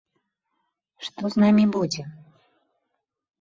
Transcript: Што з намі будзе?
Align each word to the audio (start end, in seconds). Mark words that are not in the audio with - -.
Што 1.07 1.23
з 1.35 1.43
намі 1.43 1.65
будзе? 1.77 2.03